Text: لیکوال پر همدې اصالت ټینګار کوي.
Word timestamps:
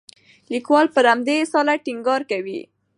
لیکوال 0.51 0.85
پر 0.95 1.05
همدې 1.11 1.35
اصالت 1.43 1.79
ټینګار 1.85 2.21
کوي. 2.31 2.59